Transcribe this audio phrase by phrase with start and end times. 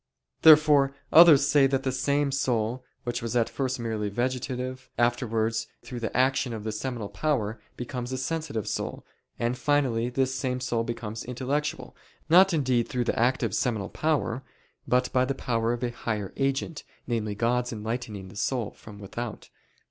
[0.41, 5.99] Therefore others say that the same soul which was at first merely vegetative, afterwards through
[5.99, 9.05] the action of the seminal power, becomes a sensitive soul;
[9.37, 11.95] and finally this same soul becomes intellectual,
[12.29, 14.41] not indeed through the active seminal power,
[14.87, 19.51] but by the power of a higher agent, namely God enlightening (the soul) from without.